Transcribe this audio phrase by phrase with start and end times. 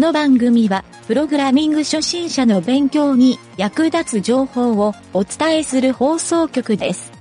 [0.00, 7.12] この番組は、プログラミング初心者の勉強に役立つ情報をお伝えする放送局です。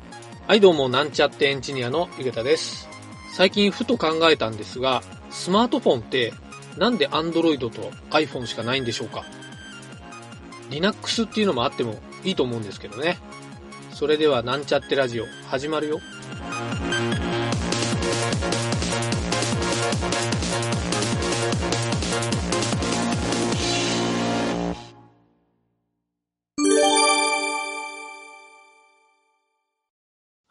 [0.48, 2.88] はい、どうも、なんちゃってエンジニアのゆげたです。
[3.34, 6.32] 最近ふと考えたんですが、スマートフォンって
[6.78, 7.70] なんで Android と
[8.12, 9.26] iPhone しかないんでしょうか
[10.70, 13.18] ?Linux っていうのもあってもいいと思うんですけどね。
[13.94, 16.00] それではなんちゃってラジオ始まるよ。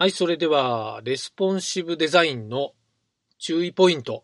[0.00, 2.70] はい、それでは、レスポンシブデザインの
[3.36, 4.22] 注意ポイント。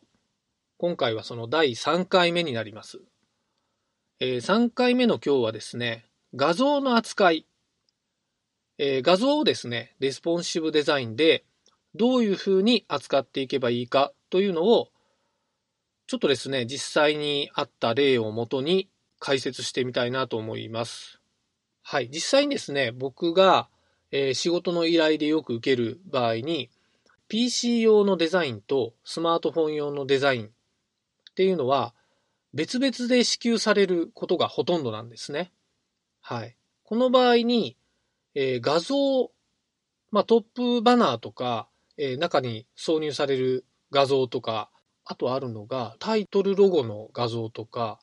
[0.78, 3.00] 今回はその第3回目になります。
[4.20, 7.48] えー3回目の今日はですね、画像の扱い。
[8.78, 11.44] えー画像をですね、レスポンシブデザインで
[11.96, 14.90] どういうふうに扱っていけばいいかというのを、
[16.06, 21.20] ちょっとですね、実際にあった例をもとに解説してみたいなと思います。
[21.82, 23.68] はい、実際にですね、僕が
[24.16, 26.70] えー仕事の依頼でよく受ける場合に、
[27.26, 30.50] PC 用のデザインとスマートフォン用のデザインっ
[31.34, 31.94] ていうのは、
[32.52, 35.52] 別々で支給されることがほとんどなんですね。
[36.20, 36.56] はい。
[36.84, 37.76] この場合に、
[38.36, 39.32] えー画像、
[40.12, 44.70] まあ、トップバナーとか、えー中に挿入される画像とか、
[45.04, 47.98] あとあるのがタイトルロゴの画像とか、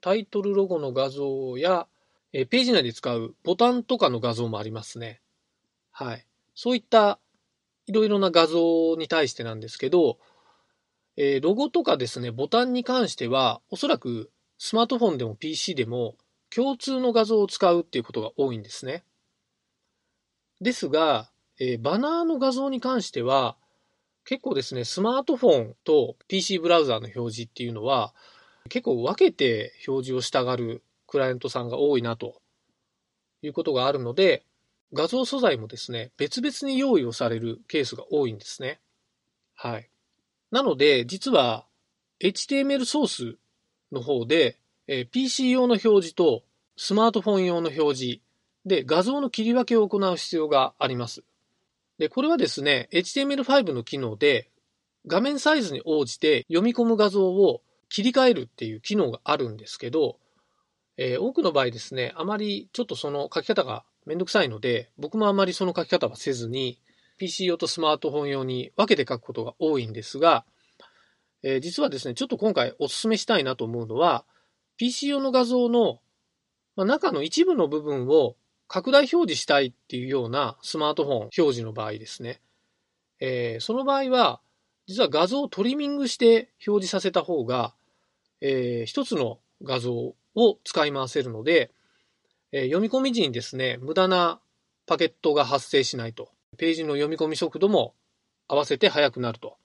[0.00, 1.88] タイトルロゴの画像や、
[2.32, 5.20] えーページ内で使うボタンとかの画像もありますね。
[5.92, 6.26] はい。
[6.54, 7.18] そういった
[7.86, 10.18] いろいろな画像に対してなんですけど、
[11.16, 16.16] えーロゴとかですね、ボタンに関しては、おそらくスマートフォンでも PC でも
[16.54, 19.04] 共通の画像を使うっていうことが多いんですね。
[20.60, 23.56] ですが、えーバナーの画像に関しては、
[24.24, 28.14] 結構ですね、スマートフォンと PC ブラウザーの表示っていうのは、
[28.68, 32.40] 結構分けて表示をしたがるクライアントさんが多いなと
[33.42, 34.44] いうことがあるので、
[34.92, 38.80] 画像素材もですね、別々に用意をされるケースが多いんですね。
[39.54, 39.88] はい。
[40.50, 41.66] なので、実は
[42.20, 43.38] HTML ソース
[43.92, 46.42] の方で、えー PC 用の表示と
[46.76, 48.20] スマートフォン用の表示
[48.66, 51.22] で画像の切り分けを行う必要があります。
[51.98, 54.50] で、これはですね、HTML5 の機能で
[55.06, 60.18] 画面サイズに応じて読み込む画像を切り替えるっていう機能があるんですけど、
[60.96, 66.80] えー多くの場合ですね、あまりちょっとその書き方がめんどくさいので、僕もあまりその書き方はせずに、
[67.18, 70.44] PC 用とスマートフォン用に分けて書くことが多いんですが、
[71.44, 74.24] えー実はですね、ちょっと今回お勧めしたいなと思うのは、
[74.78, 76.00] PC 用の画像の、
[76.74, 78.34] ま、中の一部の部分を
[78.66, 82.40] 拡大表示したいっていうようなスマートフォン表示の場合ですね。
[83.20, 84.40] えーその場合は、
[84.88, 87.74] 実は画像をトリミングして表示させた方が、
[88.40, 90.16] えー一つの画像を
[90.64, 91.70] 使い回せるので、
[92.52, 94.40] えー読み込み時にですね、無駄な
[94.86, 96.30] パケットが発生しないと。
[96.56, 97.94] ページの読み込み速度も
[98.48, 99.56] 合わせて速くなると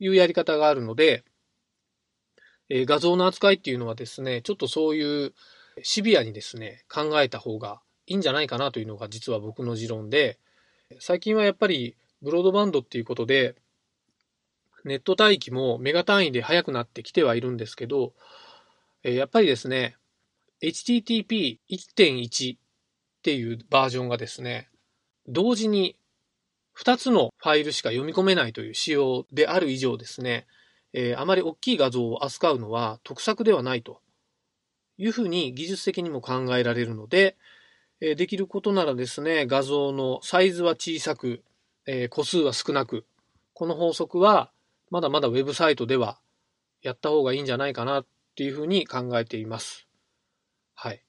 [0.00, 1.24] いうやり方があるので、
[2.70, 5.34] えー画像の扱いっていうのはですね、ちょっとそういう
[5.82, 10.38] シビアにですね、考えた方がいいんじゃないかなというのが実は僕の持論で、
[11.00, 13.56] 最近はやっぱりブロードバンドっていうことで、
[14.84, 18.12] ネット帯域もメガ単位で速くなってきてはいるんですけど、
[19.02, 19.96] えやっぱりですね、
[20.62, 22.58] HTTP1.1 っ
[23.22, 24.68] ていうバージョンがですね、
[25.26, 25.96] 同時に
[26.76, 30.46] 2つのファイルしか読み込めないという仕様である以上ですね、
[30.92, 34.00] えーあまり大きい画像を扱うのは得策ではないと
[34.98, 37.36] いうふうに技術的にも考えられるので、
[38.00, 41.42] えーできることならですね、画像のサイズは小さく、
[41.86, 43.04] えー個数は少なく、
[43.54, 44.50] この法則は
[44.90, 46.18] まだまだウェブサイトでは
[46.82, 49.86] やった方がいいんじゃないかなっていうふうに考えています。
[50.74, 51.02] はい。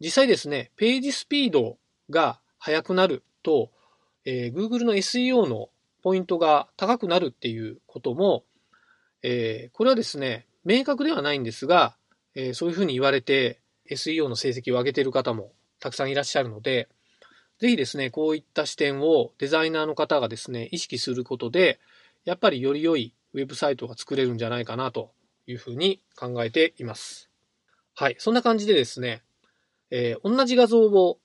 [0.00, 3.70] 実際ですね、ページスピードが速くなると、
[4.24, 5.70] えー Google の SEO の
[6.02, 8.44] ポイントが高くなるっていうことも、
[9.22, 11.96] えーこれはですね、明確ではないんですが、
[12.34, 13.60] えーそういうふうに言われて
[13.90, 16.88] SEO の成績を上げている方もたくさんいらっしゃるので、
[17.58, 21.78] ぜひですね、こういった視点をデザイナーの方がですね、意識することで、
[22.24, 25.12] やっぱりより良いウェブサイトが作れるんじゃないかなと
[25.46, 27.29] いうふうに考えています。
[27.94, 28.16] はい。
[28.18, 29.22] そんな感じでですね、
[29.90, 31.18] えー同じ画像を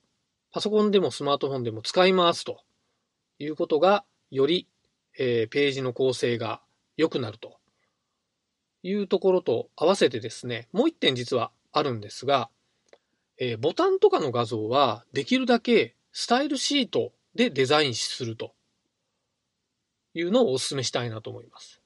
[0.52, 2.60] パソコンでもスマートフォンでも使い回すと
[3.38, 4.68] いうことが、より、
[5.18, 6.60] えーページの構成が
[6.96, 7.58] 良くなると
[8.82, 12.50] いうところと合わせてですね、もう一点実はあるんですが、
[13.38, 18.54] えーボタンとかの画像はできるだけスタイルシートでデザインすると
[20.14, 21.82] いうのをお勧めしたいなと思います。